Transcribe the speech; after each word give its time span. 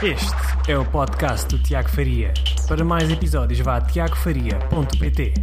Este 0.00 0.70
é 0.70 0.78
o 0.78 0.88
podcast 0.88 1.48
do 1.48 1.60
Tiago 1.60 1.88
Faria. 1.88 2.32
Para 2.68 2.84
mais 2.84 3.10
episódios, 3.10 3.58
vá 3.58 3.78
a 3.78 3.80
tiagofaria.pt. 3.80 5.34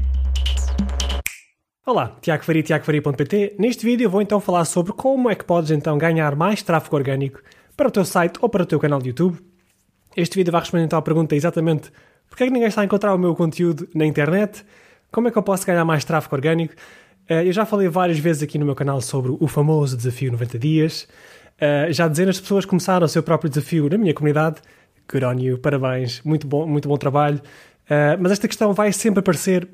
Olá, 1.86 2.16
Tiago 2.22 2.46
Faria, 2.46 2.64
tiagofaria.pt. 2.64 3.58
Neste 3.60 3.86
vídeo 3.86 4.10
vou 4.10 4.22
então 4.22 4.40
falar 4.40 4.64
sobre 4.64 4.94
como 4.94 5.30
é 5.30 5.36
que 5.36 5.44
podes 5.44 5.72
então 5.72 5.98
ganhar 5.98 6.38
mais 6.38 6.64
tráfego 6.64 6.96
orgânico 6.96 7.42
para 7.76 7.90
o 7.90 7.92
teu 7.92 8.06
site 8.06 8.40
ou 8.40 8.48
para 8.48 8.64
o 8.64 8.66
teu 8.66 8.80
canal 8.80 9.02
de 9.02 9.10
YouTube. 9.10 9.40
Este 10.16 10.38
vídeo 10.38 10.54
vai 10.54 10.62
responder 10.62 10.86
então 10.86 10.98
à 10.98 11.02
pergunta 11.02 11.36
exatamente 11.36 11.92
porque 12.30 12.46
é 12.46 12.48
que 12.48 12.54
ninguém 12.54 12.70
está 12.70 12.80
a 12.80 12.86
encontrar 12.86 13.14
o 13.14 13.18
meu 13.18 13.36
conteúdo 13.36 13.90
na 13.94 14.06
internet, 14.06 14.66
como 15.12 15.28
é 15.28 15.32
que 15.32 15.38
eu 15.38 15.44
posso 15.44 15.68
ganhar 15.68 15.84
mais 15.84 16.06
tráfego 16.06 16.34
orgânico. 16.34 16.74
Eh, 17.28 17.46
eu 17.46 17.52
já 17.52 17.66
falei 17.66 17.90
várias 17.90 18.20
vezes 18.20 18.42
aqui 18.42 18.58
no 18.58 18.66
meu 18.66 18.76
canal 18.76 19.02
sobre 19.02 19.36
o 19.38 19.48
famoso 19.50 19.98
desafio 19.98 20.32
90 20.32 20.58
dias. 20.58 21.10
Uh, 21.56 21.92
já 21.92 22.08
dezenas 22.08 22.36
de 22.36 22.42
pessoas 22.42 22.66
começaram 22.66 23.06
o 23.06 23.10
seu 23.10 23.24
próprio 23.24 23.50
desafio 23.50 23.90
na 23.90 23.98
minha 23.98 24.14
comunidade. 24.14 24.58
Good 25.12 25.26
on 25.26 25.40
you, 25.40 25.58
parabéns, 25.58 26.22
muito 26.24 26.46
bom, 26.48 26.68
muito 26.68 26.90
bom 26.90 26.98
trabalho. 26.98 27.38
Uh, 27.86 28.20
mas 28.20 28.34
esta 28.34 28.48
questão 28.48 28.74
vai 28.74 28.92
sempre 28.92 29.20
aparecer, 29.20 29.68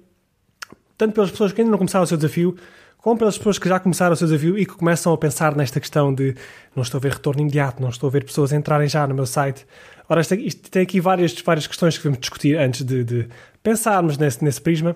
tanto 0.97 1.13
pelas 1.13 1.31
pessoas 1.31 1.51
que 1.53 1.61
ainda 1.61 1.71
não 1.71 1.77
começaram 1.77 2.03
o 2.03 2.07
seu 2.07 2.17
desafio, 2.17 2.55
como 2.97 3.17
pelas 3.17 3.37
pessoas 3.37 3.57
que 3.57 3.67
já 3.67 3.79
começaram 3.79 4.13
o 4.13 4.15
seu 4.15 4.27
desafio 4.27 4.57
e 4.57 4.65
que 4.65 4.73
começam 4.73 5.11
a 5.11 5.17
pensar 5.17 5.55
nesta 5.55 5.79
questão 5.79 6.13
de 6.13 6.35
não 6.75 6.83
estou 6.83 6.99
a 6.99 7.01
ver 7.01 7.13
retorno 7.13 7.41
imediato, 7.41 7.81
não 7.81 7.89
estou 7.89 8.07
a 8.07 8.11
ver 8.11 8.23
pessoas 8.23 8.51
entrarem 8.51 8.87
já 8.87 9.07
no 9.07 9.15
meu 9.15 9.25
site. 9.25 9.65
Ora, 10.07 10.21
isto, 10.21 10.35
isto 10.35 10.69
tem 10.69 10.83
aqui 10.83 11.01
várias, 11.01 11.33
várias 11.41 11.65
questões 11.65 11.97
que 11.97 12.03
devemos 12.03 12.19
discutir 12.19 12.59
antes 12.59 12.83
de, 12.83 13.03
de 13.03 13.27
pensarmos 13.63 14.17
nesse, 14.17 14.43
nesse 14.43 14.61
prisma. 14.61 14.95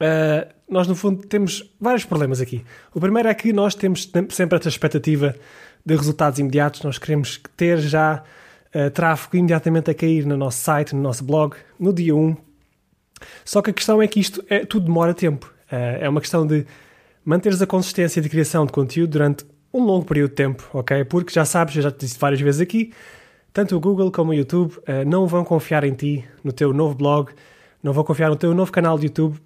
Uh, 0.00 0.48
nós, 0.68 0.86
no 0.86 0.94
fundo, 0.94 1.26
temos 1.26 1.70
vários 1.78 2.04
problemas 2.04 2.40
aqui. 2.40 2.64
O 2.94 3.00
primeiro 3.00 3.28
é 3.28 3.34
que 3.34 3.52
nós 3.52 3.74
temos 3.74 4.10
sempre 4.30 4.58
essa 4.58 4.68
expectativa 4.68 5.34
de 5.84 5.94
resultados 5.94 6.38
imediatos. 6.38 6.82
Nós 6.82 6.96
queremos 6.96 7.40
ter 7.56 7.78
já 7.78 8.22
uh, 8.74 8.90
tráfego 8.90 9.36
imediatamente 9.36 9.90
a 9.90 9.94
cair 9.94 10.24
no 10.24 10.36
nosso 10.36 10.58
site, 10.58 10.94
no 10.94 11.02
nosso 11.02 11.22
blog, 11.22 11.54
no 11.78 11.92
dia 11.92 12.14
1. 12.14 12.34
Só 13.44 13.60
que 13.60 13.70
a 13.70 13.72
questão 13.74 14.00
é 14.00 14.06
que 14.06 14.18
isto 14.18 14.42
é, 14.48 14.64
tudo 14.64 14.86
demora 14.86 15.12
tempo. 15.12 15.52
Uh, 15.70 16.00
é 16.00 16.08
uma 16.08 16.20
questão 16.20 16.46
de 16.46 16.64
manteres 17.22 17.60
a 17.60 17.66
consistência 17.66 18.22
de 18.22 18.28
criação 18.28 18.64
de 18.64 18.72
conteúdo 18.72 19.10
durante 19.10 19.44
um 19.72 19.84
longo 19.84 20.06
período 20.06 20.30
de 20.30 20.36
tempo, 20.36 20.68
ok? 20.72 21.04
Porque 21.04 21.32
já 21.32 21.44
sabes, 21.44 21.76
eu 21.76 21.82
já 21.82 21.90
te 21.90 22.00
disse 22.00 22.18
várias 22.18 22.40
vezes 22.40 22.60
aqui, 22.60 22.92
tanto 23.52 23.76
o 23.76 23.80
Google 23.80 24.10
como 24.10 24.30
o 24.30 24.34
YouTube 24.34 24.72
uh, 24.78 25.06
não 25.06 25.26
vão 25.26 25.44
confiar 25.44 25.84
em 25.84 25.92
ti, 25.92 26.24
no 26.42 26.52
teu 26.52 26.72
novo 26.72 26.94
blog, 26.94 27.30
não 27.82 27.92
vão 27.92 28.02
confiar 28.02 28.30
no 28.30 28.36
teu 28.36 28.54
novo 28.54 28.72
canal 28.72 28.98
de 28.98 29.06
YouTube 29.06 29.38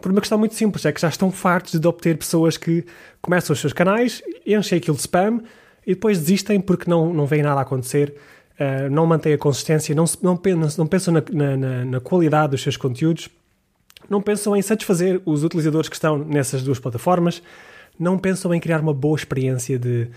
por 0.00 0.10
uma 0.12 0.20
questão 0.20 0.38
muito 0.38 0.54
simples, 0.54 0.84
é 0.84 0.92
que 0.92 1.00
já 1.00 1.08
estão 1.08 1.30
fartos 1.30 1.78
de 1.78 1.86
obter 1.86 2.16
pessoas 2.16 2.56
que 2.56 2.84
começam 3.20 3.52
os 3.52 3.60
seus 3.60 3.72
canais, 3.72 4.22
enchem 4.46 4.78
aquilo 4.78 4.96
de 4.96 5.02
spam 5.02 5.42
e 5.86 5.94
depois 5.94 6.18
desistem 6.18 6.60
porque 6.60 6.88
não, 6.88 7.12
não 7.12 7.26
vem 7.26 7.42
nada 7.42 7.60
a 7.60 7.62
acontecer, 7.62 8.14
uh, 8.60 8.90
não 8.90 9.06
mantêm 9.06 9.32
a 9.32 9.38
consistência, 9.38 9.94
não, 9.94 10.04
não, 10.22 10.40
não 10.76 10.86
pensam 10.86 11.14
na, 11.14 11.22
na, 11.56 11.84
na, 11.84 12.00
qualidade 12.00 12.52
dos 12.52 12.62
seus 12.62 12.76
conteúdos, 12.76 13.28
não 14.08 14.22
pensam 14.22 14.56
em 14.56 14.62
satisfazer 14.62 15.20
os 15.24 15.44
utilizadores 15.44 15.88
que 15.88 15.96
estão 15.96 16.18
nessas 16.18 16.62
duas 16.62 16.78
plataformas, 16.78 17.42
não 17.98 18.16
pensam 18.16 18.54
em 18.54 18.60
criar 18.60 18.80
uma 18.80 18.94
boa 18.94 19.16
experiência 19.16 19.78
de, 19.78 20.08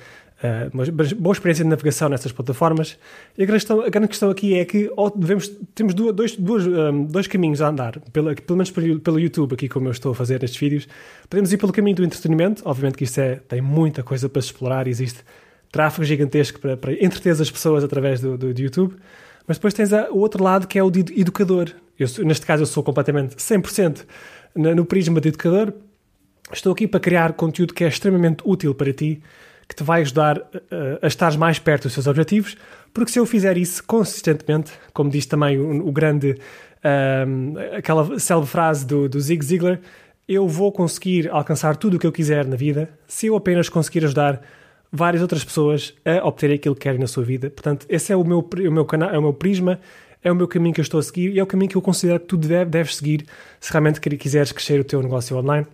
uma 0.74 0.84
boa 1.16 1.34
experiência 1.34 1.64
de 1.64 1.70
navegação 1.70 2.10
nessas 2.10 2.32
plataformas. 2.32 2.98
E 3.38 3.44
a 3.44 3.46
grande 3.46 3.64
questão, 3.64 3.82
a 3.82 3.90
grande 3.90 4.08
questão 4.08 4.30
aqui 4.30 4.58
é 4.58 4.66
que 4.66 4.90
devemos, 5.16 5.52
temos 5.76 5.94
duas, 5.94 6.16
dois, 6.16 6.36
dois, 6.36 6.68
um, 6.68 7.06
dois 7.06 7.28
caminhos 7.28 7.62
a 7.62 7.70
andar, 7.70 8.00
pela, 8.12 8.34
pelo 8.34 8.58
menos 8.58 8.72
pelo, 8.72 9.20
YouTube, 9.20 9.54
aqui 9.54 9.70
como 9.70 9.88
eu 9.88 9.92
estou 9.92 10.14
a 10.14 10.16
fazer 10.16 10.44
estes 10.44 10.60
vídeos. 10.60 10.88
Podemos 11.30 11.54
ir 11.54 11.58
pelo 11.58 11.72
caminho 11.72 11.96
do 11.96 12.04
entretenimento, 12.04 12.64
obviamente 12.66 12.98
que 12.98 13.04
isto 13.04 13.20
é, 13.20 13.36
tem 13.36 13.62
muita 13.62 14.02
coisa 14.02 14.28
para 14.28 14.42
se 14.42 14.48
explorar, 14.48 14.88
existe 14.88 15.20
tráfego 15.72 16.04
gigantesco 16.04 16.60
para, 16.60 16.76
para 16.76 16.94
entreter 16.94 17.32
as 17.32 17.50
pessoas 17.50 17.84
através 17.84 18.20
do, 18.20 18.38
do, 18.38 18.54
do 18.54 18.62
YouTube. 18.62 18.96
Mas 19.48 19.58
depois 19.58 19.74
tens 19.74 19.94
a, 19.94 20.10
o 20.12 20.20
outro 20.20 20.44
lado 20.44 20.68
que 20.68 20.78
é 20.78 20.84
o 20.84 20.92
de 20.92 21.20
educador. 21.20 21.72
Eu, 21.98 22.08
neste 22.26 22.46
caso 22.46 22.64
eu 22.64 22.68
sou 22.68 22.84
completamente 22.84 23.36
100% 23.36 24.06
no, 24.56 24.76
no 24.76 24.86
prisma 24.86 25.22
de 25.22 25.30
educador. 25.30 25.74
Estou 26.52 26.74
aqui 26.74 26.88
para 26.88 27.00
criar 27.00 27.34
conteúdo 27.34 27.74
que 27.74 27.84
é 27.84 27.88
extremamente 27.88 28.42
útil 28.46 28.74
para 28.76 28.92
ti, 28.92 29.22
que 29.72 29.76
te 29.76 29.84
vai 29.84 30.02
ajudar 30.02 30.38
eh, 30.70 31.00
a 31.02 31.08
estar 31.08 31.38
mais 31.38 31.58
perto 31.58 31.84
dos 31.84 31.94
seus 31.94 32.06
objetivos, 32.06 32.58
porque 32.94 33.10
se 33.10 33.18
eu 33.18 33.26
fizer 33.26 33.58
isso 33.58 33.82
consistentemente, 33.86 34.74
como 34.94 35.10
diz 35.10 35.26
também 35.26 35.58
o, 35.58 35.88
o 35.88 35.92
grande, 35.94 36.36
ehm, 36.84 37.56
aquela 37.78 38.20
célebre 38.20 38.50
frase 38.50 38.86
do, 38.86 39.08
do 39.08 39.18
Zig 39.22 39.46
Ziglar, 39.46 39.80
eu 40.28 40.46
vou 40.46 40.74
conseguir 40.74 41.30
alcançar 41.30 41.78
tudo 41.78 41.96
o 41.96 42.00
que 42.00 42.06
eu 42.06 42.12
quiser 42.12 42.46
na 42.46 42.58
vida 42.58 42.90
se 43.08 43.28
eu 43.28 43.36
apenas 43.36 43.70
conseguir 43.70 44.04
ajudar 44.04 44.42
várias 44.92 45.22
outras 45.22 45.42
pessoas 45.42 45.94
a 46.04 46.28
obter 46.28 46.52
aquilo 46.52 46.76
que 46.76 46.82
querem 46.82 47.00
na 47.00 47.08
sua 47.08 47.24
vida. 47.24 47.50
Portanto, 47.50 47.86
esse 47.88 48.12
é 48.12 48.16
o 48.16 48.26
meu, 48.26 48.40
o 48.40 48.72
meu, 48.72 48.84
canal, 48.84 49.10
é 49.10 49.18
o 49.18 49.22
meu 49.22 49.34
prisma, 49.34 49.80
é 50.22 50.30
o 50.30 50.36
meu 50.36 50.50
caminho 50.50 50.76
que 50.76 50.82
eu 50.82 50.84
estou 50.84 51.00
a 51.00 51.04
seguir 51.04 51.32
e 51.32 51.40
é 51.40 51.44
o 51.44 51.48
caminho 51.48 51.72
que 51.72 51.78
eu 51.78 51.82
considero 51.82 52.20
que 52.20 52.26
tu 52.26 52.36
deve, 52.36 52.70
deves 52.70 52.98
seguir 52.98 53.26
se 53.58 53.72
realmente 53.72 54.02
quiseres 54.02 54.52
crescer 54.52 54.82
o 54.82 54.84
teu 54.84 55.02
negócio 55.02 55.38
online. 55.38 55.66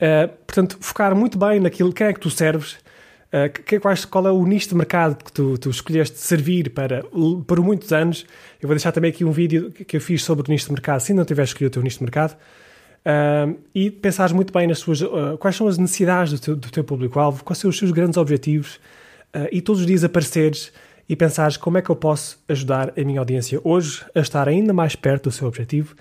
Uh, 0.00 0.28
portanto, 0.46 0.78
focar 0.80 1.14
muito 1.14 1.38
bem 1.38 1.60
naquilo, 1.60 1.92
quem 1.92 2.06
é 2.06 2.12
que 2.14 2.20
tu 2.20 2.30
serves, 2.30 2.72
uh, 2.72 3.52
que, 3.66 3.78
quais, 3.78 4.06
qual 4.06 4.26
é 4.26 4.32
o 4.32 4.46
nicho 4.46 4.70
de 4.70 4.74
mercado 4.74 5.22
que 5.22 5.30
tu, 5.30 5.58
tu 5.58 5.68
escolheste 5.68 6.16
servir 6.18 6.70
para, 6.70 7.04
por 7.46 7.60
muitos 7.60 7.92
anos. 7.92 8.24
Eu 8.62 8.66
vou 8.66 8.74
deixar 8.74 8.92
também 8.92 9.10
aqui 9.10 9.24
um 9.24 9.30
vídeo 9.30 9.70
que 9.70 9.98
eu 9.98 10.00
fiz 10.00 10.24
sobre 10.24 10.48
o 10.48 10.50
nicho 10.50 10.66
de 10.66 10.72
mercado, 10.72 11.00
se 11.00 11.12
não 11.12 11.24
tiveres 11.24 11.50
escolhido 11.50 11.68
o 11.68 11.74
teu 11.74 11.82
nicho 11.82 11.98
de 11.98 12.04
mercado. 12.04 12.34
Uh, 13.00 13.58
e 13.74 13.90
pensares 13.90 14.32
muito 14.32 14.52
bem 14.52 14.66
nas 14.66 14.78
suas, 14.78 15.00
quais 15.38 15.54
são 15.54 15.68
as 15.68 15.76
necessidades 15.76 16.32
do 16.32 16.38
teu, 16.38 16.56
do 16.56 16.70
teu 16.70 16.84
público-alvo, 16.84 17.44
quais 17.44 17.58
são 17.58 17.68
os 17.68 17.76
seus 17.76 17.90
grandes 17.90 18.16
objetivos, 18.16 18.80
e 19.52 19.60
todos 19.60 19.82
os 19.82 19.86
dias 19.86 20.02
apareceres 20.02 20.72
e 21.08 21.14
pensares 21.14 21.56
como 21.56 21.78
é 21.78 21.82
que 21.82 21.88
eu 21.88 21.94
posso 21.94 22.42
ajudar 22.48 22.92
a 22.98 23.04
minha 23.04 23.20
audiência 23.20 23.60
hoje 23.62 24.04
a 24.12 24.20
estar 24.20 24.48
ainda 24.48 24.72
mais 24.72 24.96
perto 24.96 25.24
do 25.24 25.32
seu 25.32 25.46
objetivo 25.46 25.94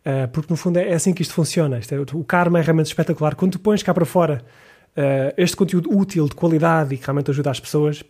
Uh, 0.00 0.26
porque 0.32 0.50
no 0.50 0.56
fundo 0.56 0.78
é, 0.78 0.90
é, 0.90 0.94
assim 0.94 1.12
que 1.12 1.22
isto 1.22 1.34
funciona. 1.34 1.78
Isto 1.78 1.94
é, 1.94 2.00
o 2.14 2.24
karma 2.24 2.58
é 2.58 2.62
realmente 2.62 2.86
espetacular. 2.86 3.34
Quando 3.34 3.52
tu 3.52 3.58
pões 3.58 3.82
cá 3.82 3.92
para 3.92 4.06
fora 4.06 4.42
uh, 4.96 5.34
este 5.36 5.56
conteúdo 5.56 5.94
útil, 5.94 6.26
de 6.26 6.34
qualidade 6.34 6.94
e 6.94 6.98
que 6.98 7.04
realmente 7.04 7.30
ajuda 7.30 7.50
as 7.50 7.60
pessoas, 7.60 8.02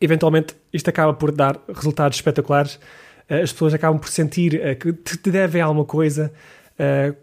eventualmente 0.00 0.54
isto 0.72 0.88
acaba 0.88 1.14
por 1.14 1.32
dar 1.32 1.58
resultados 1.74 2.18
espetaculares. 2.18 2.74
Uh, 3.28 3.42
as 3.42 3.52
pessoas 3.52 3.72
acabam 3.72 3.98
por 3.98 4.08
sentir 4.10 4.76
que 4.78 4.92
te, 4.92 5.30
devem 5.30 5.60
alguma 5.60 5.84
coisa, 5.84 6.32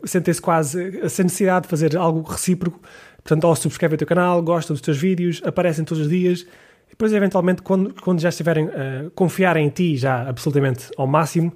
sentem-se 0.04 0.42
quase 0.42 1.00
essa 1.00 1.24
necessidade 1.24 1.64
de 1.64 1.70
fazer 1.70 1.96
algo 1.96 2.22
recíproco. 2.22 2.80
Portanto, 3.24 3.46
ou 3.46 3.56
subscrevem 3.56 3.96
o 3.96 3.98
teu 3.98 4.08
canal, 4.08 4.42
gostam 4.42 4.74
dos 4.74 4.82
teus 4.82 4.98
vídeos, 4.98 5.42
aparecem 5.44 5.84
todos 5.84 6.04
os 6.04 6.10
dias. 6.10 6.42
E 6.42 6.92
depois, 6.92 7.12
eventualmente, 7.14 7.62
quando, 7.62 7.94
quando 8.02 8.20
já 8.20 8.30
estiverem 8.30 8.68
a 8.68 9.10
confiar 9.16 9.58
em 9.58 9.70
ti, 9.70 9.96
já 9.96 10.28
absolutamente 10.28 10.92
ao 10.98 11.08
máximo, 11.08 11.54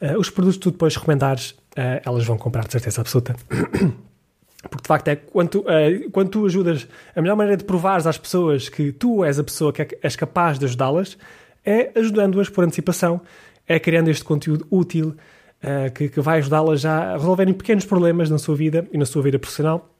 Uh, 0.00 0.18
os 0.18 0.30
produtos 0.30 0.56
que 0.56 0.62
tu 0.62 0.70
depois 0.70 0.94
recomendares, 0.94 1.50
uh, 1.50 2.00
elas 2.04 2.24
vão 2.24 2.38
comprar 2.38 2.64
de 2.66 2.72
certeza 2.72 3.00
absoluta. 3.00 3.34
Porque 4.62 4.82
de 4.82 4.88
facto 4.88 5.08
é 5.08 5.16
quando 5.16 5.48
tu, 5.48 5.58
uh, 5.60 6.10
quando 6.10 6.30
tu 6.30 6.46
ajudas, 6.46 6.88
a 7.14 7.22
melhor 7.22 7.36
maneira 7.36 7.56
de 7.56 7.64
provares 7.64 8.06
às 8.06 8.18
pessoas 8.18 8.68
que 8.68 8.92
tu 8.92 9.24
és 9.24 9.38
a 9.38 9.44
pessoa 9.44 9.72
que 9.72 9.82
é, 9.82 9.88
és 10.02 10.16
capaz 10.16 10.58
de 10.58 10.66
ajudá-las 10.66 11.16
é 11.64 11.92
ajudando-as 11.98 12.48
por 12.48 12.64
antecipação, 12.64 13.20
é 13.66 13.78
criando 13.78 14.08
este 14.08 14.24
conteúdo 14.24 14.66
útil 14.70 15.14
uh, 15.62 15.92
que, 15.94 16.08
que, 16.08 16.20
vai 16.20 16.38
ajudá-las 16.38 16.84
a 16.84 17.12
resolverem 17.12 17.54
pequenos 17.54 17.84
problemas 17.84 18.30
na 18.30 18.38
sua 18.38 18.56
vida 18.56 18.86
e 18.92 18.98
na 18.98 19.04
sua 19.04 19.22
vida 19.22 19.38
profissional, 19.38 19.94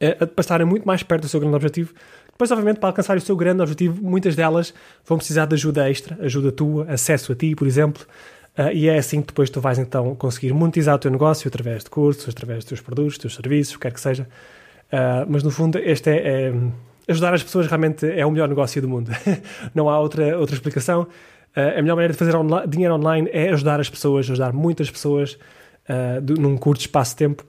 uh, 0.00 0.24
a 0.24 0.26
passarem 0.26 0.66
muito 0.66 0.86
mais 0.86 1.02
perto 1.02 1.22
do 1.22 1.28
seu 1.28 1.40
grande 1.40 1.56
objetivo. 1.56 1.94
Depois, 2.32 2.50
obviamente, 2.50 2.80
para 2.80 2.88
alcançar 2.88 3.16
o 3.16 3.20
seu 3.20 3.36
grande 3.36 3.60
objetivo, 3.62 4.02
muitas 4.02 4.34
delas 4.34 4.74
vão 5.04 5.18
precisar 5.18 5.46
de 5.46 5.54
ajuda 5.54 5.88
extra, 5.88 6.18
ajuda 6.22 6.50
tua, 6.50 6.86
acesso 6.90 7.32
a 7.32 7.34
ti, 7.34 7.54
por 7.54 7.66
exemplo. 7.66 8.04
Uh, 8.58 8.72
e 8.72 8.88
é 8.88 8.98
assim 8.98 9.20
que 9.20 9.28
depois 9.28 9.48
tu 9.48 9.60
vais 9.60 9.78
então 9.78 10.14
conseguir 10.16 10.52
monetizar 10.52 10.96
o 10.96 10.98
teu 10.98 11.10
negócio 11.10 11.46
através 11.48 11.84
de 11.84 11.90
cursos, 11.90 12.28
através 12.28 12.58
dos 12.58 12.64
teus 12.66 12.80
produtos, 12.80 13.14
dos 13.14 13.18
teus 13.18 13.34
serviços, 13.34 13.74
o 13.74 13.78
que 13.78 13.82
quer 13.82 13.92
que 13.92 14.00
seja. 14.00 14.28
Uh, 14.92 15.24
mas 15.28 15.42
no 15.42 15.50
fundo, 15.50 15.78
este 15.78 16.10
é, 16.10 16.48
é, 16.48 16.52
ajudar 17.08 17.32
as 17.32 17.42
pessoas 17.42 17.66
realmente 17.66 18.06
é 18.06 18.26
o 18.26 18.30
melhor 18.30 18.48
negócio 18.48 18.82
do 18.82 18.88
mundo. 18.88 19.10
Não 19.74 19.88
há 19.88 19.98
outra, 20.00 20.36
outra 20.38 20.54
explicação. 20.54 21.02
Uh, 21.56 21.78
a 21.78 21.82
melhor 21.82 21.94
maneira 21.94 22.12
de 22.12 22.18
fazer 22.18 22.32
dinheiro 22.68 22.94
online 22.94 23.28
é 23.32 23.50
ajudar 23.50 23.80
as 23.80 23.88
pessoas, 23.88 24.28
ajudar 24.28 24.52
muitas 24.52 24.90
pessoas 24.90 25.38
num 26.38 26.56
curto 26.56 26.82
espaço 26.82 27.12
de 27.12 27.16
tempo, 27.16 27.44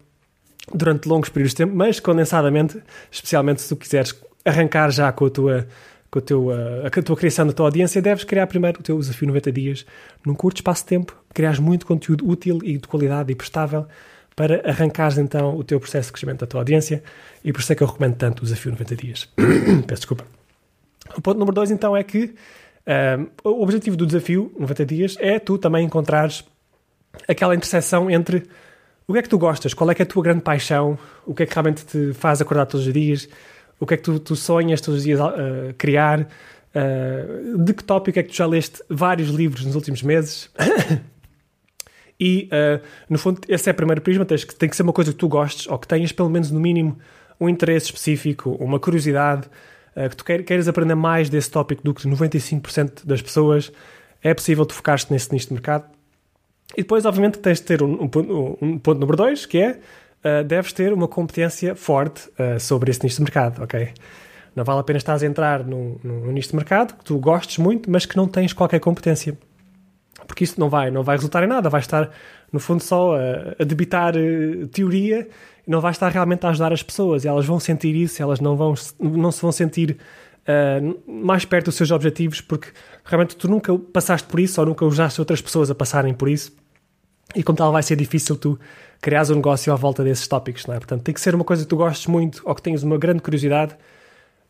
durante 0.74 1.08
longos 1.08 1.30
períodos 1.30 1.52
de 1.52 1.58
tempo, 1.58 1.76
mas 1.76 2.00
condensadamente, 2.00 2.82
especialmente 3.12 3.62
se 3.62 3.70
tu 3.70 3.76
quiseres 3.76 4.20
arrancar 4.44 4.90
já 4.90 5.12
com 5.12 5.28
a 5.28 5.30
tua 5.30 5.68
com 6.12 6.20
a, 6.20 6.22
teu, 6.22 6.52
a, 6.52 6.88
a 6.88 7.02
tua 7.02 7.16
criação 7.16 7.48
da 7.48 7.54
tua 7.54 7.68
audiência, 7.68 8.02
deves 8.02 8.26
criar 8.26 8.46
primeiro 8.46 8.82
o 8.82 8.84
teu 8.84 9.00
desafio 9.00 9.28
90 9.30 9.52
dias, 9.52 9.86
num 10.26 10.36
curto 10.36 10.58
espaço 10.58 10.84
de 10.84 10.90
tempo, 10.90 11.16
criares 11.34 11.58
muito 11.58 11.86
conteúdo 11.86 12.30
útil 12.30 12.60
e 12.64 12.78
de 12.78 12.88
qualidade 12.88 13.32
e 13.32 13.36
prestável 13.36 13.88
para 14.36 14.70
arrancares 14.70 15.18
então 15.18 15.58
o 15.58 15.64
teu 15.64 15.80
processo 15.80 16.08
de 16.08 16.14
crescimento 16.14 16.40
da 16.42 16.48
tua 16.48 16.62
audiência 16.62 17.02
e 17.44 17.54
por 17.54 17.62
isso 17.62 17.72
é 17.72 17.76
que 17.76 17.84
eu 17.84 17.88
recomendo 17.88 18.16
tanto 18.16 18.42
o 18.42 18.44
desafio 18.44 18.72
90 18.72 18.96
dias. 18.96 19.30
Peço 19.88 20.02
desculpa. 20.02 20.26
O 21.16 21.22
ponto 21.22 21.38
número 21.38 21.56
2 21.56 21.72
então 21.72 21.96
é 21.96 22.04
que 22.04 22.34
um, 22.88 23.50
o 23.50 23.64
objetivo 23.64 23.96
do 23.96 24.06
desafio 24.06 24.54
90 24.60 24.86
dias 24.86 25.18
é 25.20 25.40
tu 25.40 25.58
também 25.58 25.86
encontrares 25.86 26.44
aquela 27.28 27.56
interseção 27.56 28.10
entre 28.10 28.44
o 29.08 29.14
que 29.14 29.20
é 29.20 29.22
que 29.22 29.30
tu 29.30 29.38
gostas, 29.38 29.74
qual 29.74 29.90
é 29.92 29.96
que 29.96 30.02
é 30.02 30.06
a 30.06 30.08
tua 30.08 30.24
grande 30.24 30.42
paixão, 30.42 30.98
o 31.26 31.34
que 31.34 31.44
é 31.44 31.46
que 31.46 31.54
realmente 31.54 31.86
te 31.86 32.14
faz 32.14 32.42
acordar 32.42 32.66
todos 32.66 32.88
os 32.88 32.94
dias, 32.94 33.28
o 33.82 33.86
que 33.88 33.96
é 33.96 33.98
que 33.98 34.04
tu, 34.04 34.20
tu 34.20 34.36
sonhas 34.36 34.80
todos 34.80 35.00
os 35.00 35.04
dias 35.04 35.20
uh, 35.20 35.74
criar, 35.76 36.22
uh, 36.22 37.58
de 37.58 37.74
que 37.74 37.84
tópico 37.84 38.20
é 38.20 38.24
que 38.24 38.30
tu 38.30 38.36
já 38.36 38.46
leste 38.46 38.82
vários 38.88 39.30
livros 39.30 39.66
nos 39.66 39.74
últimos 39.74 40.04
meses. 40.04 40.52
e, 42.20 42.48
uh, 42.54 42.80
no 43.10 43.18
fundo, 43.18 43.42
esse 43.50 43.68
é 43.68 43.72
o 43.74 43.76
primeiro 43.76 44.00
prisma. 44.00 44.24
Tens 44.24 44.44
que, 44.44 44.54
tem 44.54 44.70
que 44.70 44.76
ser 44.76 44.84
uma 44.84 44.94
coisa 44.94 45.12
que 45.12 45.18
tu 45.18 45.28
gostes 45.28 45.68
ou 45.68 45.80
que 45.80 45.88
tenhas, 45.88 46.12
pelo 46.12 46.30
menos, 46.30 46.52
no 46.52 46.60
mínimo, 46.60 46.96
um 47.40 47.50
interesse 47.50 47.88
específico, 47.88 48.52
uma 48.60 48.80
curiosidade, 48.80 49.50
que 50.12 50.16
tu 50.16 50.24
queiras 50.24 50.68
aprender 50.68 50.96
mais 50.96 51.28
desse 51.28 51.50
tópico 51.50 51.84
do 51.84 51.92
que 51.92 52.08
95% 52.08 53.04
das 53.04 53.20
pessoas. 53.20 53.72
É 54.22 54.32
possível 54.32 54.64
tu 54.64 54.76
focar-te 54.76 55.12
nesse 55.12 55.34
nicho 55.34 55.48
de 55.48 55.54
mercado. 55.54 55.86
E 56.78 56.84
depois, 56.84 57.04
obviamente, 57.04 57.40
tens 57.40 57.58
de 57.58 57.66
ter 57.66 57.82
um, 57.82 58.04
um, 58.04 58.58
um 58.62 58.78
ponto 58.78 59.00
número 59.00 59.18
dois, 59.18 59.48
que 59.48 59.58
é 59.58 59.80
uh, 60.24 60.44
deves 60.44 60.74
ter 60.74 60.94
uma 60.94 61.08
competência 61.08 61.76
forte 61.76 62.30
uh, 62.30 62.60
sobre 62.60 62.92
esse 62.92 63.04
nicho 63.04 63.18
de 63.18 63.24
mercado, 63.24 63.64
ok? 63.64 63.90
Não 64.56 64.64
vale 64.64 64.80
a 64.82 64.84
pena 64.84 64.98
estás 64.98 65.24
a 65.24 65.26
entrar 65.26 65.64
num, 65.66 65.98
num 66.04 66.32
nicho 66.32 66.50
de 66.50 66.56
mercado 66.56 66.96
que 66.96 67.04
tu 67.04 67.18
gostes 67.18 67.58
muito, 67.58 67.90
mas 67.90 68.06
que 68.06 68.18
não 68.18 68.28
tens 68.28 68.54
qualquer 68.54 68.80
competência. 68.80 69.38
Porque 70.28 70.44
isso 70.44 70.60
não 70.60 70.70
vai, 70.70 70.92
não 70.92 71.04
vai 71.04 71.16
resultar 71.16 71.44
em 71.44 71.48
nada, 71.48 71.70
vai 71.70 71.80
estar, 71.80 72.10
no 72.52 72.60
fundo, 72.60 72.84
só 72.84 73.16
a, 73.16 73.56
a 73.60 73.64
debitar 73.64 74.14
uh, 74.16 74.68
teoria 74.68 75.28
e 75.66 75.72
não 75.72 75.80
vai 75.80 75.92
estar 75.92 76.10
realmente 76.10 76.46
a 76.46 76.50
ajudar 76.50 76.74
as 76.74 76.84
pessoas. 76.84 77.24
E 77.24 77.28
elas 77.28 77.46
vão 77.46 77.60
sentir 77.60 77.96
isso, 77.96 78.22
elas 78.22 78.40
não, 78.40 78.56
vão, 78.56 78.74
não 79.00 79.32
se 79.32 79.42
vão 79.42 79.52
sentir 79.52 79.98
uh, 80.42 81.12
mais 81.12 81.46
perto 81.46 81.66
dos 81.66 81.76
seus 81.76 81.92
objetivos 81.92 82.42
porque 82.42 82.70
realmente 83.06 83.36
tu 83.36 83.48
nunca 83.48 83.78
passaste 83.78 84.28
por 84.28 84.40
isso 84.40 84.60
ou 84.60 84.68
nunca 84.68 84.86
usaste 84.86 85.20
outras 85.22 85.42
pessoas 85.42 85.72
a 85.72 85.76
passarem 85.76 86.14
por 86.14 86.30
isso. 86.30 86.56
E 87.36 87.44
como 87.44 87.58
tal, 87.58 87.72
vai 87.72 87.84
ser 87.84 87.96
difícil 87.96 88.36
tu 88.36 88.60
criares 89.02 89.30
um 89.30 89.36
negócio 89.36 89.74
à 89.74 89.76
volta 89.76 90.04
desses 90.04 90.28
tópicos, 90.28 90.66
não 90.68 90.76
é? 90.76 90.78
Portanto, 90.78 91.02
tem 91.02 91.14
que 91.14 91.20
ser 91.20 91.34
uma 91.34 91.44
coisa 91.44 91.64
que 91.64 91.70
tu 91.70 91.76
gostes 91.76 92.08
muito 92.08 92.42
ou 92.46 92.54
que 92.54 92.62
tenhas 92.62 92.84
uma 92.84 92.98
grande 92.98 93.22
curiosidade 93.22 93.76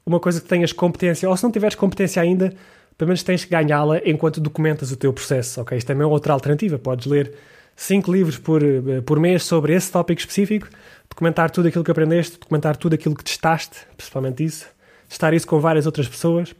uma 0.05 0.19
coisa 0.19 0.41
que 0.41 0.47
tenhas 0.47 0.73
competência, 0.73 1.29
ou 1.29 1.37
se 1.37 1.43
não 1.43 1.51
tiveres 1.51 1.75
competência 1.75 2.21
ainda, 2.21 2.53
pelo 2.97 3.07
menos 3.07 3.23
tens 3.23 3.45
que 3.45 3.51
ganhá-la 3.51 3.99
enquanto 4.05 4.39
documentas 4.39 4.91
o 4.91 4.97
teu 4.97 5.13
processo, 5.13 5.61
ok? 5.61 5.77
Isto 5.77 5.87
também 5.87 6.03
é 6.03 6.05
outra 6.05 6.33
alternativa. 6.33 6.77
Podes 6.77 7.05
ler 7.05 7.33
cinco 7.75 8.11
livros 8.11 8.37
por, 8.37 8.63
eh, 8.63 9.01
por 9.05 9.19
mês 9.19 9.43
sobre 9.43 9.73
esse 9.73 9.91
tópico 9.91 10.19
específico, 10.19 10.67
documentar 11.09 11.49
tudo 11.49 11.67
aquilo 11.67 11.83
que 11.83 11.91
aprendeste, 11.91 12.39
documentar 12.39 12.75
tudo 12.77 12.93
aquilo 12.93 13.15
que 13.15 13.23
testaste, 13.23 13.77
principalmente 13.95 14.43
isso, 14.43 14.67
testar 15.07 15.33
isso 15.33 15.47
com 15.47 15.59
várias 15.59 15.85
outras 15.85 16.07
pessoas 16.07 16.53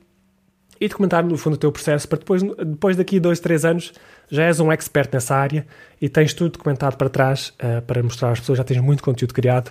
e 0.81 0.88
documentar 0.88 1.24
no 1.24 1.38
fundo 1.38 1.54
o 1.54 1.57
teu 1.57 1.72
processo 1.72 2.07
para 2.07 2.18
depois, 2.18 2.42
depois 2.42 2.98
daqui 2.98 3.19
dois, 3.19 3.39
três 3.39 3.63
anos 3.63 3.94
já 4.30 4.45
és 4.45 4.60
um 4.60 4.72
expert 4.72 5.13
nessa 5.13 5.36
área 5.36 5.66
e 6.01 6.10
tens 6.10 6.33
tudo 6.33 6.54
documentado 6.54 6.98
para 6.98 7.07
trás 7.07 7.54
uh, 7.63 7.81
para 7.83 8.01
mostrar 8.01 8.31
às 8.31 8.39
pessoas, 8.39 8.57
já 8.57 8.63
tens 8.63 8.81
muito 8.81 9.04
conteúdo 9.04 9.33
criado, 9.33 9.69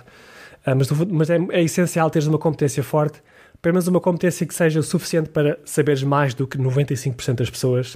uh, 0.65 0.75
mas, 0.75 0.89
mas 0.89 1.29
é, 1.29 1.37
é 1.49 1.61
essencial 1.61 2.09
teres 2.09 2.27
uma 2.27 2.39
competência 2.39 2.81
forte 2.81 3.21
pelo 3.61 3.75
menos 3.75 3.87
uma 3.87 3.99
competência 3.99 4.45
que 4.45 4.53
seja 4.55 4.81
suficiente 4.81 5.29
para 5.29 5.59
saberes 5.63 6.01
mais 6.01 6.33
do 6.33 6.47
que 6.47 6.57
95% 6.57 7.35
das 7.35 7.49
pessoas, 7.49 7.95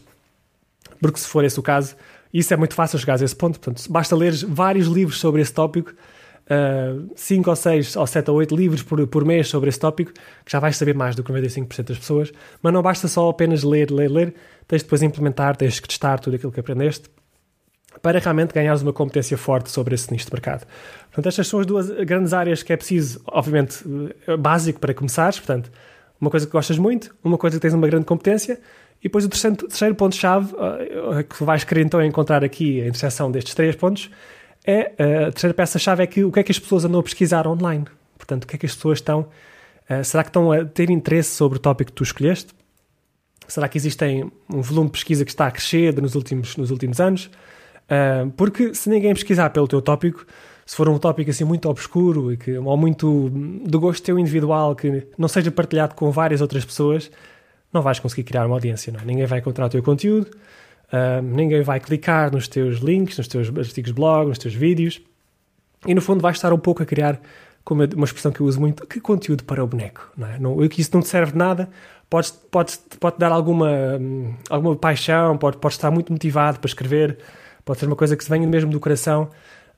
porque 1.01 1.19
se 1.19 1.27
for 1.27 1.43
esse 1.43 1.59
o 1.59 1.63
caso, 1.63 1.95
isso 2.33 2.53
é 2.53 2.57
muito 2.57 2.75
fácil 2.75 2.99
chegar 2.99 3.19
a 3.19 3.23
esse 3.23 3.35
ponto. 3.35 3.59
Portanto, 3.59 3.83
basta 3.89 4.15
ler 4.15 4.33
vários 4.47 4.87
livros 4.87 5.19
sobre 5.19 5.41
esse 5.41 5.53
tópico, 5.53 5.93
5 7.15 7.47
uh, 7.47 7.49
ou 7.49 7.55
6 7.55 7.95
ou 7.95 8.05
7 8.07 8.31
ou 8.31 8.37
8 8.37 8.55
livros 8.55 8.83
por, 8.83 9.05
por 9.07 9.25
mês 9.25 9.47
sobre 9.47 9.69
esse 9.69 9.79
tópico, 9.79 10.11
que 10.13 10.51
já 10.51 10.59
vais 10.59 10.77
saber 10.77 10.93
mais 10.93 11.15
do 11.15 11.23
que 11.23 11.31
95% 11.31 11.83
das 11.83 11.97
pessoas. 11.97 12.31
Mas 12.61 12.73
não 12.73 12.81
basta 12.81 13.07
só 13.07 13.29
apenas 13.29 13.63
ler, 13.63 13.91
ler, 13.91 14.09
ler, 14.09 14.33
tens 14.67 14.79
de 14.79 14.85
depois 14.85 15.01
implementar, 15.01 15.55
tens 15.55 15.79
que 15.79 15.87
testar 15.87 16.19
tudo 16.19 16.35
aquilo 16.35 16.51
que 16.51 16.59
aprendeste 16.59 17.09
para 18.01 18.19
realmente 18.19 18.53
ganhares 18.53 18.81
uma 18.81 18.93
competência 18.93 19.37
forte 19.37 19.71
sobre 19.71 19.95
esse 19.95 20.11
nicho 20.11 20.25
de 20.25 20.33
mercado. 20.33 20.65
Portanto, 21.05 21.27
estas 21.27 21.47
são 21.47 21.59
as 21.59 21.65
duas 21.65 21.89
grandes 21.89 22.33
áreas 22.33 22.61
que 22.61 22.73
é 22.73 22.77
preciso, 22.77 23.21
obviamente, 23.25 23.83
eh, 24.27 24.37
básico 24.37 24.79
para 24.79 24.93
começares. 24.93 25.39
Portanto, 25.39 25.71
uma 26.19 26.29
coisa 26.29 26.45
que 26.45 26.51
gostas 26.51 26.77
muito, 26.77 27.15
uma 27.23 27.37
coisa 27.37 27.57
que 27.57 27.61
tens 27.61 27.73
uma 27.73 27.87
grande 27.87 28.05
competência, 28.05 28.59
e 28.99 29.03
depois 29.03 29.25
o 29.25 29.29
terceiro, 29.29 29.55
terceiro 29.55 29.95
ponto-chave 29.95 30.53
uh, 30.53 31.23
que 31.23 31.43
vais 31.43 31.63
querer 31.63 31.81
então 31.81 32.01
encontrar 32.03 32.43
aqui, 32.43 32.81
a 32.81 32.87
interseção 32.87 33.29
destes 33.29 33.53
três 33.53 33.75
pontos, 33.75 34.09
é 34.65 34.93
uh, 34.99 35.27
a 35.27 35.31
terceira 35.31 35.53
peça-chave 35.53 36.03
é 36.03 36.07
que 36.07 36.23
o 36.23 36.31
que 36.31 36.39
é 36.39 36.43
que 36.43 36.51
as 36.51 36.59
pessoas 36.59 36.85
andam 36.85 36.99
a 36.99 37.03
pesquisar 37.03 37.47
online. 37.47 37.85
Portanto, 38.17 38.45
o 38.45 38.47
que 38.47 38.55
é 38.55 38.59
que 38.59 38.65
as 38.65 38.75
pessoas 38.75 38.99
estão. 38.99 39.27
Uh, 39.89 40.03
será 40.03 40.23
que 40.23 40.29
estão 40.29 40.51
a 40.51 40.65
ter 40.65 40.89
interesse 40.89 41.31
sobre 41.31 41.57
o 41.57 41.61
tópico 41.61 41.91
que 41.91 41.95
tu 41.95 42.03
escolheste? 42.03 42.53
Será 43.47 43.67
que 43.69 43.77
existem 43.77 44.31
um 44.51 44.61
volume 44.61 44.87
de 44.87 44.93
pesquisa 44.93 45.23
que 45.23 45.31
está 45.31 45.47
a 45.47 45.51
crescer 45.51 45.99
nos 46.01 46.15
últimos, 46.15 46.57
nos 46.57 46.71
últimos 46.71 46.99
anos? 46.99 47.29
Uh, 47.85 48.31
porque 48.31 48.73
se 48.73 48.89
ninguém 48.89 49.13
pesquisar 49.13 49.51
pelo 49.51 49.67
teu 49.67 49.81
tópico, 49.81 50.25
se 50.65 50.75
for 50.75 50.89
um 50.89 50.97
tópico 50.97 51.29
assim 51.29 51.43
muito 51.43 51.69
obscuro 51.69 52.33
e 52.33 52.37
que, 52.37 52.57
ou 52.57 52.75
muito 52.75 53.29
do 53.63 53.79
gosto 53.79 54.03
teu 54.03 54.17
individual, 54.17 54.75
que 54.75 55.07
não 55.17 55.27
seja 55.27 55.51
partilhado 55.51 55.93
com 55.93 56.09
várias 56.09 56.41
outras 56.41 56.65
pessoas, 56.65 57.11
não 57.71 57.83
vais 57.83 57.99
conseguir 57.99 58.23
criar 58.23 58.47
uma 58.47 58.55
audiência. 58.55 58.91
Não 58.91 58.99
é? 58.99 59.05
Ninguém 59.05 59.27
vai 59.27 59.39
encontrar 59.39 59.67
o 59.67 59.69
teu 59.69 59.83
conteúdo, 59.83 60.31
ninguém 61.21 61.61
vai 61.61 61.79
clicar 61.79 62.31
nos 62.31 62.47
teus 62.47 62.79
links, 62.79 63.17
nos 63.17 63.27
teus 63.27 63.47
artigos 63.49 63.91
de 63.91 63.93
blog, 63.93 64.27
nos 64.27 64.37
teus 64.37 64.53
vídeos, 64.53 65.01
e 65.85 65.93
no 65.93 66.01
fundo 66.01 66.21
vais 66.21 66.37
estar 66.37 66.53
um 66.53 66.59
pouco 66.59 66.83
a 66.83 66.85
criar, 66.85 67.19
como 67.63 67.83
uma 67.95 68.05
expressão 68.05 68.31
que 68.31 68.41
eu 68.41 68.45
uso 68.45 68.59
muito, 68.59 68.85
que 68.87 68.99
conteúdo 68.99 69.43
para 69.43 69.63
o 69.63 69.67
boneco. 69.67 70.11
Não 70.17 70.27
é? 70.27 70.39
não, 70.39 70.63
isso 70.63 70.91
não 70.93 71.01
te 71.01 71.07
serve 71.07 71.31
de 71.31 71.37
nada, 71.37 71.69
pode, 72.09 72.31
pode, 72.51 72.77
pode 72.99 73.17
dar 73.17 73.31
alguma, 73.31 73.97
hum, 73.99 74.33
alguma 74.49 74.75
paixão, 74.75 75.37
pode, 75.37 75.57
pode 75.57 75.73
estar 75.73 75.91
muito 75.91 76.11
motivado 76.11 76.59
para 76.59 76.67
escrever 76.67 77.17
pode 77.65 77.79
ser 77.79 77.87
uma 77.87 77.95
coisa 77.95 78.15
que 78.15 78.23
se 78.23 78.29
venha 78.29 78.47
mesmo 78.47 78.71
do 78.71 78.79
coração, 78.79 79.29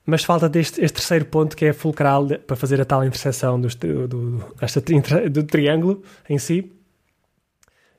mas 0.06 0.24
falta 0.24 0.48
deste 0.50 0.84
este 0.84 0.96
terceiro 0.96 1.26
ponto 1.26 1.56
que 1.56 1.66
é 1.66 1.74
fulcral 1.74 2.28
para 2.46 2.56
fazer 2.56 2.80
a 2.82 2.86
tal 2.86 3.04
interseção 3.04 3.60
do, 3.60 3.70
do, 3.70 4.08
do, 4.08 4.44
do 5.32 5.44
triângulo 5.44 6.04
em 6.30 6.38
si. 6.38 6.72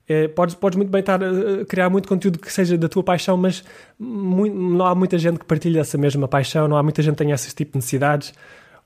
É, 0.08 0.26
podes, 0.28 0.54
podes 0.54 0.76
muito 0.76 0.90
bem 0.90 1.00
estar 1.00 1.20
criar 1.68 1.90
muito 1.90 2.08
conteúdo 2.08 2.38
que 2.38 2.50
seja 2.50 2.78
da 2.78 2.88
tua 2.88 3.02
paixão, 3.02 3.36
mas 3.36 3.62
muito, 3.98 4.56
não 4.56 4.86
há 4.86 4.94
muita 4.94 5.18
gente 5.18 5.38
que 5.38 5.44
partilhe 5.44 5.78
essa 5.78 5.98
mesma 5.98 6.26
paixão, 6.26 6.66
não 6.66 6.76
há 6.76 6.82
muita 6.82 7.02
gente 7.02 7.12
que 7.12 7.18
tenha 7.18 7.34
esse 7.34 7.54
tipo 7.54 7.72
de 7.72 7.78
necessidades, 7.78 8.32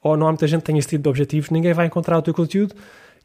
ou 0.02 0.16
não 0.16 0.26
há 0.26 0.30
muita 0.30 0.46
gente 0.48 0.60
que 0.60 0.66
tenha 0.66 0.78
esse 0.80 0.88
tipo 0.88 1.04
de 1.04 1.08
objetivos. 1.08 1.50
Ninguém 1.50 1.72
vai 1.72 1.86
encontrar 1.86 2.18
o 2.18 2.22
teu 2.22 2.34
conteúdo 2.34 2.74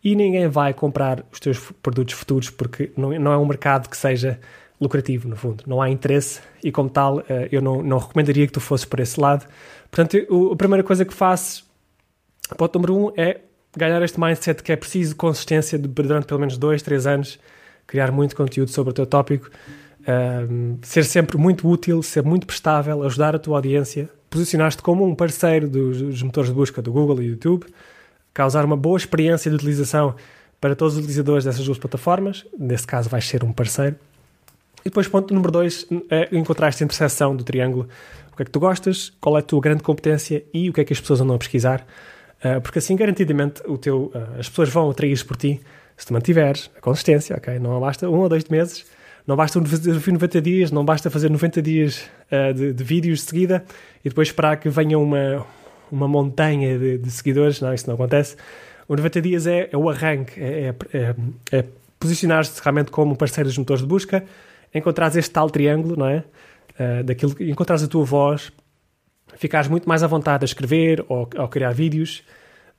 e 0.03 0.15
ninguém 0.15 0.47
vai 0.47 0.73
comprar 0.73 1.25
os 1.31 1.39
teus 1.39 1.59
produtos 1.81 2.13
futuros 2.13 2.49
porque 2.51 2.91
não, 2.95 3.17
não 3.19 3.31
é 3.31 3.38
um 3.38 3.45
mercado 3.45 3.89
que 3.89 3.97
seja 3.97 4.39
lucrativo, 4.79 5.27
no 5.27 5.35
fundo. 5.35 5.63
Não 5.65 5.81
há 5.81 5.89
interesse 5.89 6.39
e, 6.63 6.71
como 6.71 6.89
tal, 6.89 7.21
eh, 7.27 7.49
eu 7.51 7.61
não, 7.61 7.81
não 7.81 7.97
recomendaria 7.97 8.45
que 8.45 8.53
tu 8.53 8.59
fosses 8.59 8.85
por 8.85 8.99
esse 8.99 9.19
lado. 9.19 9.47
Portanto, 9.89 10.51
a 10.51 10.55
primeira 10.55 10.83
coisa 10.83 11.03
que 11.03 11.13
faço, 11.13 11.65
ponto 12.55 12.75
número 12.75 12.95
um, 12.95 13.11
é 13.17 13.41
ganhar 13.75 14.01
este 14.01 14.19
mindset 14.19 14.61
que 14.61 14.71
é 14.71 14.75
preciso 14.75 15.15
consistência 15.15 15.77
de, 15.79 15.88
durante 15.88 16.27
pelo 16.27 16.39
menos 16.39 16.57
dois, 16.57 16.81
três 16.81 17.07
anos, 17.07 17.39
criar 17.87 18.11
muito 18.11 18.35
conteúdo 18.35 18.69
sobre 18.69 18.91
o 18.91 18.93
teu 18.93 19.05
tópico, 19.05 19.49
um, 20.07 20.11
ehm, 20.11 20.77
ser 20.83 21.06
sempre 21.06 21.37
muito 21.37 21.67
útil, 21.67 22.03
ser 22.03 22.23
muito 22.23 22.45
prestável, 22.45 23.01
ajudar 23.03 23.35
a 23.35 23.39
tua 23.39 23.57
audiência, 23.57 24.09
posicionar-te 24.29 24.83
como 24.83 25.06
um 25.06 25.15
parceiro 25.15 25.67
dos, 25.67 26.01
dos, 26.01 26.21
motores 26.21 26.49
de 26.49 26.56
busca 26.56 26.81
do 26.81 26.91
Google 26.91 27.15
e 27.15 27.25
do 27.25 27.31
YouTube, 27.31 27.65
causar 28.33 28.65
uma 28.65 28.77
boa 28.77 28.97
experiência 28.97 29.49
de 29.49 29.56
utilização 29.56 30.13
para 30.59 30.75
todos 30.75 30.95
os 30.95 30.99
utilizadores 30.99 31.45
dessas 31.45 31.65
duas 31.65 31.77
plataformas, 31.77 32.45
nesse 32.59 32.85
caso 32.85 33.09
vais 33.09 33.25
ser 33.25 33.44
um 33.44 33.53
parceiro, 33.53 33.95
e 34.87 34.89
depois, 34.89 35.07
ponto 35.07 35.33
número 35.33 35.51
dois, 35.51 35.85
é 36.09 36.29
encontrar 36.31 36.69
esta 36.69 36.81
interseção 36.81 37.35
do 37.35 37.44
triângulo. 37.44 37.89
O 38.31 38.37
que 38.37 38.44
é 38.44 38.45
que 38.45 38.51
tu 38.51 38.59
gostas, 38.59 39.11
qual 39.19 39.35
é 39.35 39.39
a 39.39 39.44
tua 39.44 39.59
grande 39.59 39.83
competência 39.83 40.45
e 40.53 40.69
o 40.69 40.73
que 40.73 40.79
é 40.79 40.85
que 40.85 40.94
as 40.94 41.01
pessoas 41.01 41.19
andam 41.19 41.35
a 41.35 41.37
pesquisar. 41.39 41.85
Uh, 42.39 42.61
porque 42.61 42.79
assim, 42.79 42.95
garantidamente, 42.95 43.61
o 43.67 43.77
teu, 43.77 44.13
uh, 44.15 44.39
as 44.39 44.47
pessoas 44.47 44.69
vão 44.69 44.89
atrair 44.89 45.25
por 45.25 45.35
ti 45.35 45.59
se 45.97 46.06
tu 46.06 46.13
mantiveres 46.13 46.69
a 46.77 46.80
consistência, 46.80 47.35
ok? 47.35 47.57
Não 47.57 47.80
basta 47.80 48.07
um 48.07 48.19
ou 48.19 48.30
dois 48.30 48.45
meses, 48.45 48.85
não 49.25 49.35
basta 49.35 49.59
fazer 49.66 50.11
90 50.11 50.42
dias, 50.42 50.71
não 50.71 50.85
basta 50.85 51.09
fazer 51.09 51.30
90 51.30 51.61
dias 51.61 52.09
uh, 52.31 52.54
de, 52.54 52.71
de, 52.71 52.83
vídeos 52.83 53.19
de 53.19 53.25
seguida 53.25 53.66
e 54.06 54.09
depois 54.09 54.27
esperar 54.30 54.57
que 54.57 54.69
venha 54.69 54.97
uma, 54.97 55.45
uma 55.92 56.07
montanha 56.07 56.77
de, 56.77 56.99
de 56.99 57.11
seguidores. 57.11 57.59
Não, 57.59 57.73
isso 57.73 57.87
não 57.87 57.95
acontece. 57.95 58.37
O 58.87 58.95
90 58.95 59.21
dias 59.21 59.47
é, 59.47 59.69
é 59.71 59.75
o 59.75 59.89
arranque, 59.89 60.39
é, 60.39 60.73
é, 60.94 60.97
é, 60.97 61.16
é 61.51 61.66
posicionar-se 61.99 62.61
realmente 62.61 62.92
como 62.92 63.18
parceiro 63.18 63.49
dos 63.49 63.57
motores 63.57 63.81
de 63.81 63.87
busca, 63.87 64.23
encontrares 64.73 65.18
este 65.18 65.31
tal 65.31 65.49
triângulo, 65.49 65.97
não 65.97 66.07
é? 66.07 66.23
Uh, 66.80 67.04
daquilo, 67.04 67.35
encontrares 67.42 67.83
a 67.83 67.87
tua 67.87 68.06
voz, 68.06 68.51
ficares 69.35 69.68
muito 69.68 69.89
mais 69.89 70.04
à 70.04 70.07
vontade 70.07 70.44
a 70.44 70.45
escrever 70.45 71.04
ou, 71.09 71.27
ou 71.37 71.47
criar 71.47 71.71
vídeos 71.71 72.23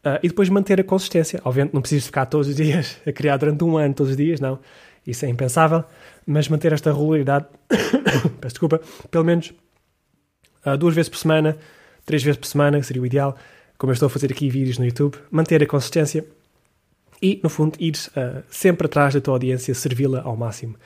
uh, 0.04 0.18
e 0.22 0.28
depois 0.28 0.48
manter 0.48 0.80
a 0.80 0.84
consistência. 0.84 1.40
Obviamente 1.44 1.74
não 1.74 1.80
precisas 1.80 2.06
ficar 2.06 2.26
todos 2.26 2.48
os 2.48 2.56
dias 2.56 2.98
a 3.06 3.12
criar 3.12 3.36
durante 3.36 3.62
um 3.64 3.76
ano, 3.76 3.94
todos 3.94 4.10
os 4.10 4.16
dias, 4.16 4.40
não. 4.40 4.58
Isso 5.06 5.24
é 5.24 5.28
impensável, 5.28 5.84
mas 6.26 6.48
manter 6.48 6.72
esta 6.72 6.92
regularidade, 6.92 7.46
peço 8.40 8.54
desculpa, 8.54 8.80
pelo 9.10 9.24
menos 9.24 9.52
uh, 10.66 10.76
duas 10.76 10.94
vezes 10.94 11.08
por 11.08 11.18
semana, 11.18 11.56
três 12.04 12.22
vezes 12.22 12.38
por 12.38 12.46
semana, 12.46 12.82
seria 12.82 13.02
o 13.02 13.06
ideal, 13.06 13.36
como 13.78 13.90
eu 13.90 13.94
estou 13.94 14.06
a 14.06 14.10
fazer 14.10 14.30
aqui 14.30 14.50
vídeos 14.50 14.78
no 14.78 14.84
YouTube, 14.84 15.16
manter 15.30 15.62
a 15.62 15.66
consistência 15.66 16.24
e, 17.22 17.40
no 17.42 17.48
fundo, 17.48 17.76
ir 17.80 17.94
uh, 17.94 18.42
sempre 18.50 18.86
atrás 18.86 19.14
da 19.14 19.20
tua 19.20 19.34
audiência, 19.34 19.74
servi-la 19.74 20.20
ao 20.22 20.36
máximo. 20.36 20.76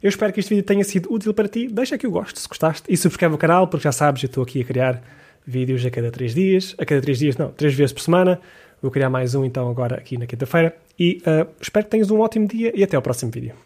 Eu 0.00 0.08
espero 0.08 0.32
que 0.32 0.40
este 0.40 0.50
vídeo 0.50 0.64
tenha 0.64 0.84
sido 0.84 1.12
útil 1.12 1.34
para 1.34 1.48
ti. 1.48 1.66
Deixa 1.66 1.96
aqui 1.96 2.06
o 2.06 2.10
gosto 2.10 2.38
se 2.38 2.48
gostaste 2.48 2.84
e 2.88 2.96
subscreve 2.96 3.34
o 3.34 3.38
canal, 3.38 3.66
porque 3.66 3.84
já 3.84 3.92
sabes, 3.92 4.22
eu 4.22 4.28
estou 4.28 4.44
aqui 4.44 4.60
a 4.60 4.64
criar 4.64 5.02
vídeos 5.46 5.84
a 5.84 5.90
cada 5.90 6.10
3 6.10 6.34
dias. 6.34 6.74
A 6.78 6.84
cada 6.84 7.00
3 7.00 7.18
dias, 7.18 7.36
não, 7.36 7.50
3 7.50 7.74
vezes 7.74 7.92
por 7.92 8.00
semana. 8.02 8.40
Vou 8.80 8.90
criar 8.90 9.10
mais 9.10 9.34
um 9.34 9.44
então 9.44 9.68
agora 9.68 9.96
aqui 9.96 10.16
na 10.16 10.26
quinta-feira. 10.26 10.76
E 10.98 11.20
uh, 11.26 11.48
espero 11.60 11.84
que 11.84 11.90
tenhas 11.90 12.10
um 12.10 12.20
ótimo 12.20 12.46
dia 12.46 12.72
e 12.74 12.82
até 12.82 12.96
ao 12.96 13.02
próximo 13.02 13.30
vídeo. 13.30 13.54